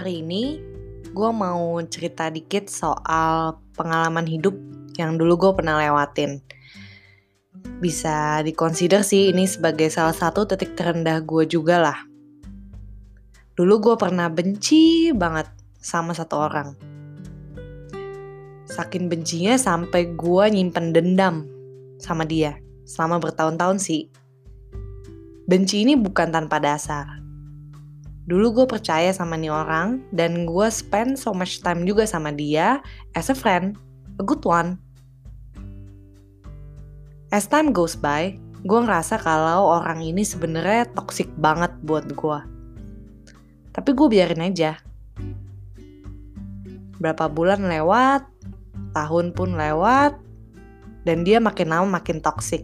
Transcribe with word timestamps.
hari 0.00 0.24
ini 0.24 0.56
gue 1.12 1.28
mau 1.28 1.76
cerita 1.84 2.32
dikit 2.32 2.72
soal 2.72 3.60
pengalaman 3.76 4.24
hidup 4.24 4.56
yang 4.96 5.20
dulu 5.20 5.36
gue 5.36 5.52
pernah 5.60 5.76
lewatin. 5.76 6.40
Bisa 7.84 8.40
dikonsider 8.40 9.04
sih 9.04 9.28
ini 9.28 9.44
sebagai 9.44 9.92
salah 9.92 10.16
satu 10.16 10.48
titik 10.48 10.72
terendah 10.72 11.20
gue 11.20 11.44
juga 11.44 11.76
lah. 11.84 11.98
Dulu 13.52 13.92
gue 13.92 13.94
pernah 14.00 14.32
benci 14.32 15.12
banget 15.12 15.52
sama 15.76 16.16
satu 16.16 16.48
orang. 16.48 16.72
Saking 18.72 19.12
bencinya 19.12 19.60
sampai 19.60 20.16
gue 20.16 20.44
nyimpen 20.48 20.96
dendam 20.96 21.44
sama 22.00 22.24
dia 22.24 22.56
selama 22.88 23.20
bertahun-tahun 23.20 23.76
sih. 23.76 24.08
Benci 25.44 25.84
ini 25.84 25.92
bukan 25.92 26.32
tanpa 26.32 26.56
dasar 26.56 27.19
Dulu 28.30 28.62
gue 28.62 28.66
percaya 28.70 29.10
sama 29.10 29.34
nih 29.34 29.50
orang 29.50 30.06
dan 30.14 30.46
gue 30.46 30.68
spend 30.70 31.18
so 31.18 31.34
much 31.34 31.66
time 31.66 31.82
juga 31.82 32.06
sama 32.06 32.30
dia 32.30 32.78
as 33.18 33.26
a 33.26 33.34
friend, 33.34 33.74
a 34.16 34.24
good 34.24 34.46
one. 34.46 34.78
As 37.34 37.50
time 37.50 37.74
goes 37.74 37.98
by, 37.98 38.38
gue 38.62 38.80
ngerasa 38.86 39.18
kalau 39.18 39.82
orang 39.82 39.98
ini 40.06 40.22
sebenarnya 40.22 40.86
toxic 40.94 41.26
banget 41.42 41.74
buat 41.82 42.06
gue. 42.06 42.38
Tapi 43.74 43.90
gue 43.98 44.06
biarin 44.06 44.46
aja. 44.46 44.78
Berapa 47.02 47.26
bulan 47.26 47.66
lewat, 47.66 48.30
tahun 48.94 49.34
pun 49.34 49.58
lewat, 49.58 50.14
dan 51.02 51.26
dia 51.26 51.42
makin 51.42 51.74
lama 51.74 51.98
makin 51.98 52.22
toxic 52.22 52.62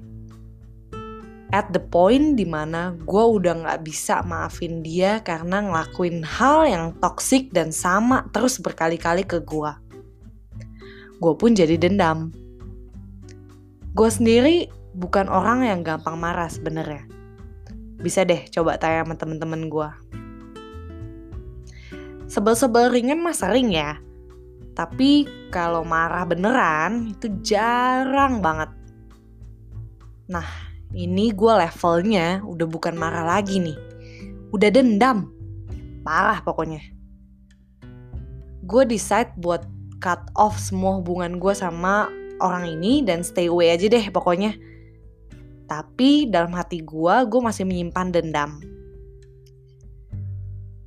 at 1.55 1.71
the 1.71 1.79
point 1.79 2.35
di 2.35 2.43
mana 2.43 2.99
gue 3.07 3.25
udah 3.39 3.63
gak 3.63 3.81
bisa 3.87 4.23
maafin 4.27 4.83
dia 4.83 5.23
karena 5.23 5.63
ngelakuin 5.63 6.27
hal 6.27 6.67
yang 6.67 6.87
toxic 6.99 7.55
dan 7.55 7.71
sama 7.71 8.27
terus 8.35 8.59
berkali-kali 8.59 9.23
ke 9.23 9.39
gue. 9.43 9.73
Gue 11.23 11.35
pun 11.39 11.55
jadi 11.55 11.79
dendam. 11.79 12.35
Gue 13.97 14.11
sendiri 14.11 14.69
bukan 14.93 15.31
orang 15.31 15.65
yang 15.65 15.81
gampang 15.87 16.19
marah 16.19 16.51
sebenarnya. 16.51 17.07
Bisa 17.97 18.27
deh 18.27 18.45
coba 18.53 18.77
tanya 18.77 19.07
sama 19.07 19.15
temen-temen 19.17 19.73
gue. 19.73 19.91
Sebel-sebel 22.27 22.91
ringan 22.91 23.23
mah 23.23 23.33
sering 23.33 23.71
ya. 23.71 23.97
Tapi 24.77 25.25
kalau 25.49 25.87
marah 25.87 26.29
beneran 26.29 27.17
itu 27.17 27.33
jarang 27.41 28.45
banget. 28.45 28.69
Nah, 30.29 30.66
ini 30.97 31.29
gue 31.37 31.53
levelnya 31.53 32.41
udah 32.41 32.65
bukan 32.65 32.97
marah 32.97 33.29
lagi 33.29 33.61
nih. 33.61 33.77
Udah 34.49 34.73
dendam. 34.73 35.29
Parah 36.01 36.41
pokoknya. 36.41 36.81
Gue 38.65 38.89
decide 38.89 39.37
buat 39.37 39.69
cut 40.01 40.25
off 40.33 40.57
semua 40.57 40.97
hubungan 40.97 41.37
gue 41.37 41.53
sama 41.53 42.09
orang 42.41 42.81
ini 42.81 43.05
dan 43.05 43.21
stay 43.21 43.53
away 43.53 43.77
aja 43.77 43.93
deh 43.93 44.09
pokoknya. 44.09 44.57
Tapi 45.69 46.33
dalam 46.33 46.57
hati 46.57 46.81
gue, 46.81 47.15
gue 47.29 47.41
masih 47.45 47.69
menyimpan 47.69 48.09
dendam. 48.17 48.57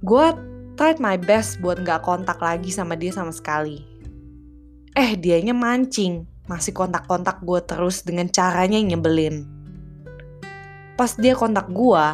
Gue 0.01 0.25
tried 0.73 0.97
my 0.97 1.19
best 1.21 1.61
buat 1.61 1.83
gak 1.85 2.01
kontak 2.01 2.41
lagi 2.41 2.73
sama 2.73 2.97
dia 2.97 3.13
sama 3.13 3.29
sekali. 3.29 3.85
Eh, 4.97 5.13
dianya 5.19 5.53
mancing. 5.53 6.25
Masih 6.49 6.73
kontak-kontak 6.73 7.45
gue 7.45 7.61
terus 7.61 8.01
dengan 8.01 8.25
caranya 8.31 8.79
yang 8.79 8.97
nyebelin 8.97 9.58
pas 10.99 11.15
dia 11.15 11.31
kontak 11.31 11.71
gue 11.71 12.05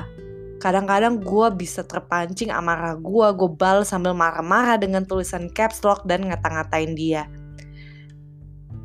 kadang-kadang 0.62 1.18
gue 1.18 1.48
bisa 1.58 1.82
terpancing 1.82 2.54
amarah 2.54 2.94
gue 2.94 3.28
gue 3.34 3.50
bal 3.50 3.82
sambil 3.82 4.14
marah-marah 4.14 4.78
dengan 4.78 5.02
tulisan 5.02 5.50
caps 5.50 5.82
lock 5.82 6.06
dan 6.06 6.30
ngata-ngatain 6.30 6.94
dia. 6.94 7.26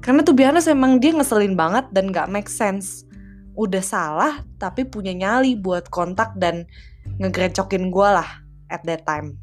Karena 0.01 0.25
tuh 0.25 0.33
biasa 0.33 0.73
emang 0.73 0.97
dia 0.97 1.13
ngeselin 1.13 1.53
banget 1.53 1.93
dan 1.93 2.09
gak 2.09 2.33
make 2.33 2.49
sense. 2.49 3.05
Udah 3.53 3.85
salah 3.85 4.41
tapi 4.57 4.89
punya 4.89 5.13
nyali 5.13 5.53
buat 5.53 5.93
kontak 5.93 6.33
dan 6.41 6.65
ngegrecokin 7.21 7.93
gue 7.93 8.09
lah 8.09 8.41
at 8.73 8.81
that 8.89 9.05
time. 9.05 9.37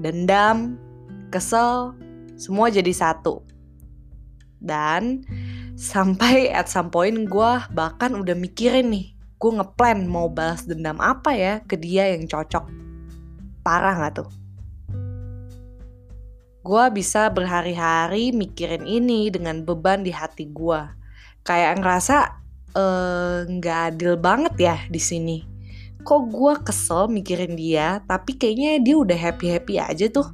Dendam 0.00 0.80
kesel 1.28 1.92
semua 2.40 2.72
jadi 2.72 2.90
satu. 2.90 3.44
Dan 4.64 5.20
Sampai 5.74 6.54
at 6.54 6.70
some 6.70 6.86
point 6.86 7.26
gue 7.26 7.52
bahkan 7.74 8.14
udah 8.14 8.38
mikirin 8.38 8.94
nih, 8.94 9.10
gue 9.42 9.50
ngeplan 9.58 10.06
mau 10.06 10.30
balas 10.30 10.62
dendam 10.70 11.02
apa 11.02 11.34
ya 11.34 11.54
ke 11.66 11.74
dia 11.74 12.14
yang 12.14 12.30
cocok. 12.30 12.70
Parah 13.66 13.98
gak 13.98 14.22
tuh? 14.22 14.30
Gue 16.62 16.84
bisa 16.94 17.26
berhari-hari 17.34 18.30
mikirin 18.30 18.86
ini 18.86 19.34
dengan 19.34 19.66
beban 19.66 20.06
di 20.06 20.14
hati 20.14 20.46
gue. 20.46 20.80
Kayak 21.42 21.82
ngerasa 21.82 22.16
eh, 22.72 23.38
nggak 23.50 23.80
uh, 23.82 23.88
adil 23.90 24.14
banget 24.14 24.54
ya 24.56 24.76
di 24.86 25.02
sini. 25.02 25.42
Kok 26.06 26.22
gue 26.30 26.54
kesel 26.62 27.10
mikirin 27.10 27.58
dia, 27.58 27.98
tapi 28.06 28.38
kayaknya 28.38 28.78
dia 28.78 28.96
udah 28.96 29.18
happy-happy 29.18 29.82
aja 29.82 30.06
tuh. 30.06 30.30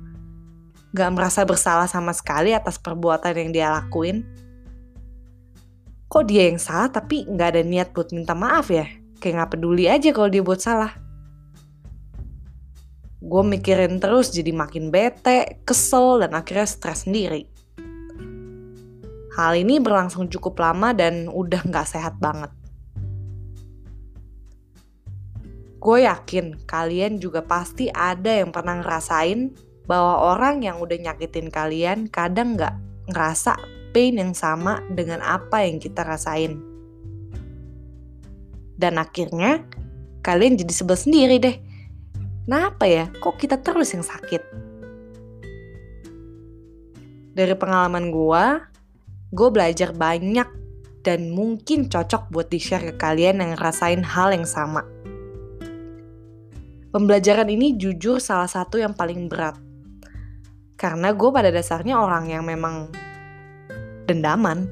Gak 0.91 1.11
merasa 1.15 1.47
bersalah 1.47 1.87
sama 1.87 2.11
sekali 2.13 2.51
atas 2.53 2.77
perbuatan 2.77 3.31
yang 3.35 3.51
dia 3.55 3.67
lakuin 3.71 4.27
kok 6.11 6.27
dia 6.27 6.51
yang 6.51 6.59
salah 6.59 6.91
tapi 6.91 7.23
nggak 7.23 7.49
ada 7.55 7.63
niat 7.63 7.95
buat 7.95 8.11
minta 8.11 8.35
maaf 8.35 8.67
ya? 8.75 8.91
Kayak 9.23 9.35
nggak 9.39 9.51
peduli 9.55 9.87
aja 9.87 10.11
kalau 10.11 10.27
dia 10.27 10.43
buat 10.43 10.59
salah. 10.59 10.91
Gue 13.23 13.47
mikirin 13.47 14.03
terus 14.03 14.35
jadi 14.35 14.51
makin 14.51 14.91
bete, 14.91 15.63
kesel, 15.63 16.19
dan 16.19 16.35
akhirnya 16.35 16.67
stres 16.67 17.07
sendiri. 17.07 17.47
Hal 19.39 19.55
ini 19.55 19.79
berlangsung 19.79 20.27
cukup 20.27 20.59
lama 20.59 20.91
dan 20.91 21.31
udah 21.31 21.63
nggak 21.63 21.87
sehat 21.87 22.19
banget. 22.19 22.51
Gue 25.79 26.05
yakin 26.11 26.59
kalian 26.67 27.23
juga 27.23 27.47
pasti 27.47 27.87
ada 27.87 28.43
yang 28.43 28.51
pernah 28.51 28.83
ngerasain 28.83 29.55
bahwa 29.87 30.35
orang 30.35 30.67
yang 30.67 30.83
udah 30.83 30.99
nyakitin 30.99 31.49
kalian 31.55 32.11
kadang 32.11 32.59
nggak 32.59 32.75
ngerasa 33.09 33.57
pain 33.91 34.15
yang 34.17 34.35
sama 34.35 34.83
dengan 34.91 35.23
apa 35.23 35.67
yang 35.67 35.79
kita 35.79 36.03
rasain. 36.07 36.59
Dan 38.81 38.97
akhirnya 38.97 39.67
kalian 40.25 40.57
jadi 40.57 40.73
sebel 40.73 40.97
sendiri 40.97 41.37
deh. 41.37 41.57
Kenapa 42.49 42.89
ya? 42.89 43.07
Kok 43.23 43.37
kita 43.39 43.63
terus 43.63 43.95
yang 43.95 44.03
sakit? 44.03 44.43
Dari 47.31 47.55
pengalaman 47.55 48.11
gue, 48.11 48.45
gue 49.31 49.49
belajar 49.55 49.95
banyak 49.95 50.49
dan 51.07 51.31
mungkin 51.31 51.87
cocok 51.87 52.29
buat 52.35 52.51
di-share 52.51 52.93
ke 52.93 52.95
kalian 52.99 53.39
yang 53.41 53.55
ngerasain 53.55 54.03
hal 54.03 54.35
yang 54.35 54.45
sama. 54.45 54.83
Pembelajaran 56.91 57.47
ini 57.47 57.79
jujur 57.79 58.19
salah 58.19 58.51
satu 58.51 58.83
yang 58.83 58.99
paling 58.99 59.31
berat. 59.31 59.55
Karena 60.75 61.15
gue 61.15 61.31
pada 61.31 61.55
dasarnya 61.55 62.03
orang 62.03 62.35
yang 62.35 62.43
memang 62.43 62.91
dendaman. 64.11 64.67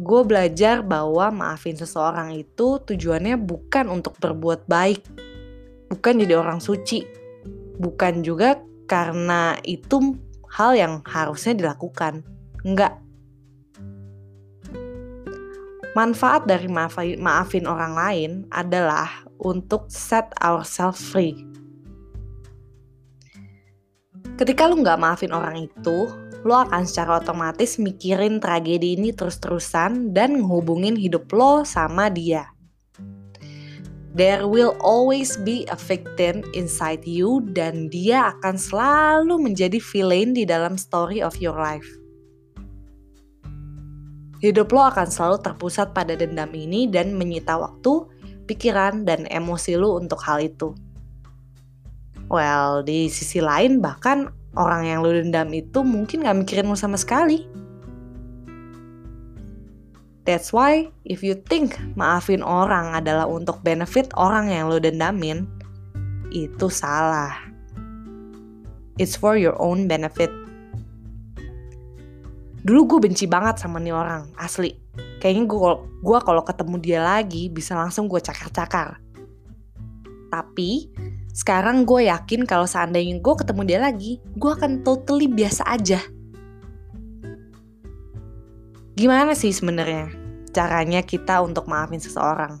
Gue 0.00 0.26
belajar 0.26 0.82
bahwa 0.82 1.30
maafin 1.30 1.78
seseorang 1.78 2.34
itu 2.34 2.82
tujuannya 2.82 3.38
bukan 3.38 3.86
untuk 3.86 4.18
berbuat 4.18 4.66
baik, 4.66 5.04
bukan 5.92 6.14
jadi 6.24 6.40
orang 6.40 6.58
suci, 6.58 7.04
bukan 7.78 8.24
juga 8.24 8.58
karena 8.90 9.54
itu 9.62 10.18
hal 10.50 10.74
yang 10.74 10.94
harusnya 11.06 11.54
dilakukan. 11.54 12.26
Enggak. 12.66 12.98
Manfaat 15.90 16.46
dari 16.46 16.70
maafin, 17.18 17.66
orang 17.66 17.92
lain 17.98 18.30
adalah 18.54 19.26
untuk 19.42 19.90
set 19.90 20.30
ourselves 20.38 21.02
free. 21.02 21.34
Ketika 24.38 24.70
lu 24.70 24.80
nggak 24.80 25.02
maafin 25.02 25.34
orang 25.34 25.66
itu, 25.66 26.08
lo 26.40 26.56
akan 26.64 26.88
secara 26.88 27.20
otomatis 27.20 27.76
mikirin 27.76 28.40
tragedi 28.40 28.96
ini 28.96 29.12
terus-terusan 29.12 30.16
dan 30.16 30.40
ngehubungin 30.40 30.96
hidup 30.96 31.28
lo 31.36 31.68
sama 31.68 32.08
dia. 32.08 32.48
There 34.10 34.50
will 34.50 34.74
always 34.82 35.38
be 35.38 35.68
a 35.70 35.78
victim 35.78 36.42
inside 36.50 37.06
you 37.06 37.46
dan 37.54 37.92
dia 37.94 38.34
akan 38.34 38.58
selalu 38.58 39.38
menjadi 39.38 39.78
villain 39.78 40.34
di 40.34 40.42
dalam 40.42 40.74
story 40.74 41.22
of 41.22 41.38
your 41.38 41.54
life. 41.54 41.86
Hidup 44.40 44.72
lo 44.72 44.88
akan 44.88 45.06
selalu 45.06 45.44
terpusat 45.44 45.92
pada 45.92 46.16
dendam 46.16 46.50
ini 46.56 46.88
dan 46.88 47.12
menyita 47.14 47.60
waktu, 47.60 48.08
pikiran, 48.48 49.04
dan 49.04 49.28
emosi 49.28 49.76
lo 49.76 50.00
untuk 50.00 50.18
hal 50.24 50.40
itu. 50.42 50.72
Well, 52.32 52.80
di 52.80 53.12
sisi 53.12 53.38
lain 53.38 53.84
bahkan 53.84 54.32
orang 54.58 54.86
yang 54.86 54.98
lu 55.02 55.14
dendam 55.14 55.50
itu 55.54 55.82
mungkin 55.86 56.26
gak 56.26 56.38
mikirin 56.42 56.70
lu 56.70 56.78
sama 56.78 56.98
sekali. 56.98 57.46
That's 60.28 60.54
why 60.54 60.92
if 61.08 61.24
you 61.26 61.34
think 61.34 61.74
maafin 61.98 62.44
orang 62.44 62.94
adalah 62.94 63.26
untuk 63.26 63.64
benefit 63.66 64.12
orang 64.14 64.52
yang 64.52 64.70
lu 64.70 64.78
dendamin, 64.78 65.48
itu 66.30 66.70
salah. 66.70 67.34
It's 69.00 69.16
for 69.16 69.34
your 69.34 69.56
own 69.58 69.88
benefit. 69.88 70.30
Dulu 72.60 72.80
gue 72.84 73.08
benci 73.08 73.24
banget 73.24 73.56
sama 73.64 73.80
nih 73.80 73.96
orang, 73.96 74.28
asli. 74.36 74.76
Kayaknya 75.18 75.44
gue 75.48 75.72
gua 76.04 76.18
kalau 76.20 76.44
ketemu 76.44 76.76
dia 76.76 77.00
lagi 77.00 77.48
bisa 77.48 77.72
langsung 77.72 78.04
gue 78.04 78.20
cakar-cakar. 78.20 79.00
Tapi 80.28 80.92
sekarang 81.40 81.88
gue 81.88 82.04
yakin 82.12 82.44
kalau 82.44 82.68
seandainya 82.68 83.16
gue 83.16 83.34
ketemu 83.40 83.62
dia 83.64 83.80
lagi, 83.80 84.20
gue 84.36 84.50
akan 84.52 84.84
totally 84.84 85.24
biasa 85.24 85.64
aja. 85.64 85.96
Gimana 88.92 89.32
sih 89.32 89.48
sebenarnya 89.48 90.12
caranya 90.52 91.00
kita 91.00 91.40
untuk 91.40 91.64
maafin 91.64 91.96
seseorang? 91.96 92.60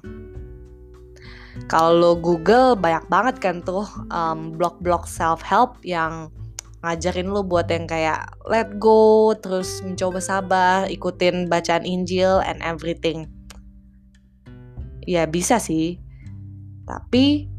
Kalau 1.68 2.16
Google 2.16 2.72
banyak 2.72 3.04
banget 3.12 3.36
kan 3.44 3.60
tuh 3.60 3.84
um, 4.08 4.56
blog-blog 4.56 5.04
self 5.04 5.44
help 5.44 5.76
yang 5.84 6.32
ngajarin 6.80 7.28
lo 7.28 7.44
buat 7.44 7.68
yang 7.68 7.84
kayak 7.84 8.32
let 8.48 8.80
go, 8.80 9.36
terus 9.36 9.84
mencoba 9.84 10.24
sabar, 10.24 10.88
ikutin 10.88 11.52
bacaan 11.52 11.84
Injil 11.84 12.40
and 12.40 12.64
everything. 12.64 13.28
Ya 15.04 15.28
bisa 15.28 15.60
sih. 15.60 16.00
Tapi 16.88 17.49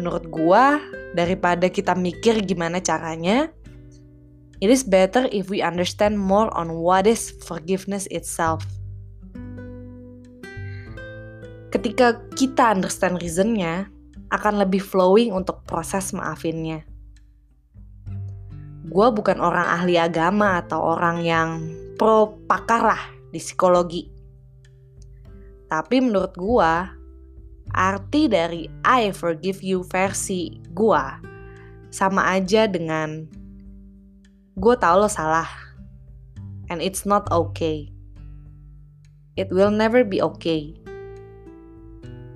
menurut 0.00 0.28
gua 0.32 0.80
daripada 1.12 1.68
kita 1.68 1.92
mikir 1.96 2.40
gimana 2.44 2.80
caranya, 2.80 3.52
it 4.60 4.72
is 4.72 4.84
better 4.84 5.28
if 5.32 5.48
we 5.48 5.60
understand 5.60 6.16
more 6.16 6.48
on 6.56 6.80
what 6.80 7.04
is 7.04 7.32
forgiveness 7.44 8.08
itself. 8.08 8.64
Ketika 11.70 12.18
kita 12.34 12.74
understand 12.74 13.22
reasonnya, 13.22 13.86
akan 14.30 14.62
lebih 14.62 14.82
flowing 14.82 15.34
untuk 15.34 15.62
proses 15.66 16.14
maafinnya. 16.14 16.86
Gua 18.90 19.14
bukan 19.14 19.38
orang 19.38 19.70
ahli 19.70 19.94
agama 19.98 20.58
atau 20.58 20.98
orang 20.98 21.22
yang 21.22 21.48
pro 21.94 22.34
pakar 22.50 22.82
lah 22.82 23.02
di 23.30 23.38
psikologi. 23.38 24.10
Tapi 25.70 26.02
menurut 26.02 26.34
gua, 26.34 26.90
arti 28.10 28.26
dari 28.26 28.66
I 28.82 29.14
forgive 29.14 29.62
you 29.62 29.86
versi 29.86 30.58
gua. 30.74 31.22
Sama 31.94 32.34
aja 32.34 32.66
dengan 32.66 33.22
gue 34.58 34.74
tau 34.82 34.98
lo 34.98 35.06
salah 35.06 35.46
and 36.74 36.82
it's 36.82 37.06
not 37.06 37.30
okay. 37.30 37.86
It 39.38 39.54
will 39.54 39.70
never 39.70 40.02
be 40.02 40.18
okay. 40.18 40.74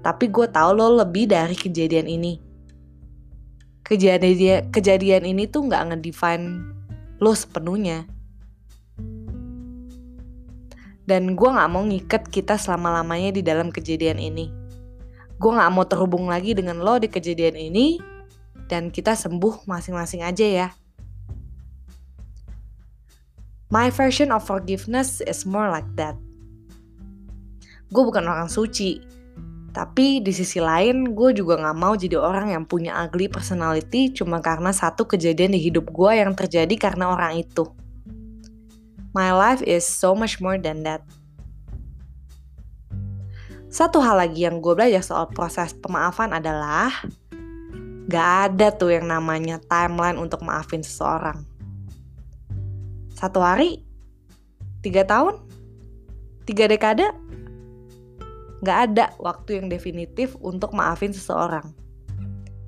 Tapi 0.07 0.31
gue 0.31 0.47
tau 0.47 0.71
lo 0.79 0.95
lebih 0.95 1.35
dari 1.35 1.59
kejadian 1.59 2.07
ini. 2.07 2.39
Kejadian 3.83 4.71
kejadian 4.71 5.27
ini 5.27 5.51
tuh 5.51 5.67
nggak 5.67 5.91
ngedefine 5.91 6.71
lo 7.19 7.35
sepenuhnya. 7.35 8.07
Dan 11.03 11.35
gue 11.35 11.51
nggak 11.51 11.67
mau 11.67 11.83
ngikat 11.83 12.31
kita 12.31 12.63
selama 12.63 13.03
lamanya 13.03 13.35
di 13.35 13.43
dalam 13.43 13.75
kejadian 13.75 14.23
ini 14.23 14.63
gue 15.39 15.51
gak 15.51 15.73
mau 15.75 15.85
terhubung 15.85 16.31
lagi 16.31 16.55
dengan 16.55 16.79
lo 16.81 16.99
di 16.99 17.11
kejadian 17.11 17.59
ini 17.59 17.99
dan 18.71 18.89
kita 18.89 19.19
sembuh 19.19 19.67
masing-masing 19.67 20.23
aja 20.25 20.47
ya. 20.47 20.69
My 23.75 23.91
version 23.91 24.31
of 24.31 24.47
forgiveness 24.47 25.19
is 25.25 25.43
more 25.43 25.67
like 25.67 25.89
that. 25.99 26.15
Gue 27.91 28.03
bukan 28.07 28.23
orang 28.23 28.47
suci, 28.47 29.03
tapi 29.75 30.23
di 30.23 30.31
sisi 30.31 30.63
lain 30.63 31.19
gue 31.19 31.35
juga 31.35 31.59
gak 31.59 31.75
mau 31.75 31.99
jadi 31.99 32.15
orang 32.15 32.55
yang 32.55 32.63
punya 32.63 32.95
ugly 33.03 33.27
personality 33.27 34.15
cuma 34.15 34.39
karena 34.39 34.71
satu 34.71 35.03
kejadian 35.03 35.51
di 35.51 35.59
hidup 35.59 35.91
gue 35.91 36.13
yang 36.15 36.31
terjadi 36.39 36.75
karena 36.79 37.11
orang 37.11 37.43
itu. 37.43 37.67
My 39.11 39.35
life 39.35 39.63
is 39.67 39.83
so 39.83 40.15
much 40.15 40.39
more 40.39 40.59
than 40.59 40.87
that. 40.87 41.03
Satu 43.75 43.99
hal 43.99 44.23
lagi 44.23 44.47
yang 44.47 44.63
gue 44.63 44.71
belajar 44.71 45.03
soal 45.03 45.27
proses 45.35 45.75
pemaafan 45.75 46.31
adalah 46.31 46.95
gak 48.07 48.31
ada 48.47 48.71
tuh 48.71 48.95
yang 48.95 49.11
namanya 49.11 49.59
timeline 49.67 50.15
untuk 50.15 50.47
maafin 50.47 50.79
seseorang. 50.79 51.43
Satu 53.19 53.43
hari, 53.43 53.83
tiga 54.79 55.03
tahun, 55.03 55.43
tiga 56.47 56.71
dekade, 56.71 57.03
gak 58.63 58.79
ada 58.95 59.11
waktu 59.19 59.59
yang 59.59 59.67
definitif 59.67 60.39
untuk 60.39 60.71
maafin 60.71 61.11
seseorang. 61.11 61.75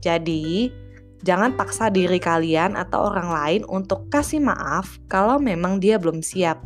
Jadi, 0.03 0.75
jangan 1.23 1.55
paksa 1.55 1.87
diri 1.87 2.19
kalian 2.19 2.75
atau 2.75 3.15
orang 3.15 3.31
lain 3.31 3.63
untuk 3.71 4.11
kasih 4.11 4.43
maaf 4.43 4.99
kalau 5.07 5.39
memang 5.39 5.79
dia 5.79 6.03
belum 6.03 6.19
siap. 6.19 6.59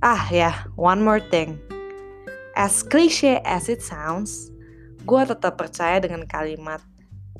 Ah 0.00 0.24
ya, 0.32 0.64
one 0.80 1.04
more 1.04 1.20
thing 1.20 1.60
As 2.54 2.86
cliche 2.86 3.42
as 3.42 3.66
it 3.66 3.82
sounds, 3.82 4.54
gue 5.02 5.22
tetap 5.26 5.58
percaya 5.58 5.98
dengan 5.98 6.22
kalimat 6.22 6.78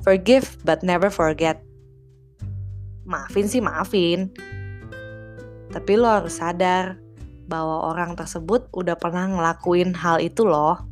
forgive 0.03 0.59
but 0.67 0.83
never 0.83 1.07
forget. 1.07 1.63
Maafin 3.07 3.47
sih 3.47 3.63
maafin, 3.63 4.33
tapi 5.71 5.95
lo 5.95 6.09
harus 6.09 6.43
sadar 6.43 6.99
bahwa 7.47 7.95
orang 7.95 8.17
tersebut 8.17 8.67
udah 8.75 8.97
pernah 8.99 9.29
ngelakuin 9.29 9.95
hal 9.95 10.19
itu 10.19 10.43
loh. 10.43 10.83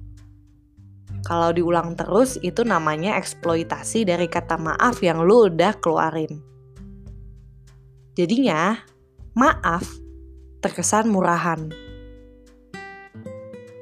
Kalau 1.27 1.51
diulang 1.51 1.99
terus 1.99 2.39
itu 2.39 2.63
namanya 2.63 3.19
eksploitasi 3.19 4.07
dari 4.07 4.31
kata 4.31 4.55
maaf 4.55 5.03
yang 5.03 5.19
lo 5.19 5.51
udah 5.51 5.75
keluarin. 5.83 6.39
Jadinya, 8.15 8.77
maaf 9.35 9.83
terkesan 10.61 11.09
murahan 11.09 11.82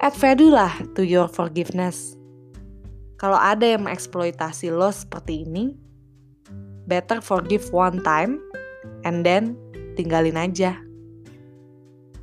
add 0.01 0.17
value 0.17 0.49
lah 0.49 0.73
to 0.97 1.05
your 1.05 1.29
forgiveness. 1.29 2.17
Kalau 3.21 3.37
ada 3.37 3.77
yang 3.77 3.85
mengeksploitasi 3.85 4.73
lo 4.73 4.89
seperti 4.89 5.45
ini, 5.45 5.77
better 6.89 7.21
forgive 7.21 7.69
one 7.69 8.01
time 8.01 8.41
and 9.05 9.21
then 9.21 9.53
tinggalin 9.93 10.41
aja. 10.41 10.81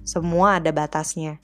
Semua 0.02 0.58
ada 0.58 0.75
batasnya. 0.75 1.38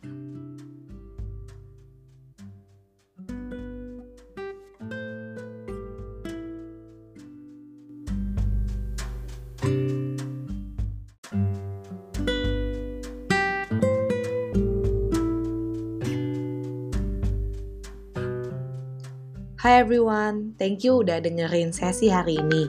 Hai 19.64 19.80
everyone, 19.80 20.52
thank 20.60 20.84
you 20.84 21.00
udah 21.00 21.24
dengerin 21.24 21.72
sesi 21.72 22.12
hari 22.12 22.36
ini. 22.36 22.68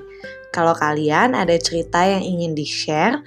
Kalau 0.56 0.72
kalian 0.72 1.36
ada 1.36 1.60
cerita 1.60 2.08
yang 2.08 2.24
ingin 2.24 2.56
di-share, 2.56 3.20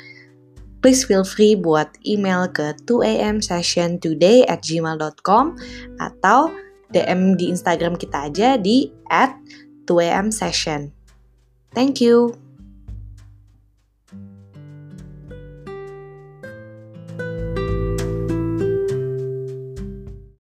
please 0.81 1.05
feel 1.05 1.21
free 1.21 1.53
buat 1.53 1.93
email 2.01 2.49
ke 2.49 2.73
2amsessiontoday 2.89 4.49
at 4.49 4.65
gmail.com 4.65 5.61
atau 6.01 6.49
DM 6.97 7.37
di 7.37 7.53
Instagram 7.53 8.01
kita 8.01 8.33
aja 8.33 8.57
di 8.57 8.89
at 9.13 9.37
2amsession. 9.85 10.89
Thank 11.77 12.01
you. 12.01 12.48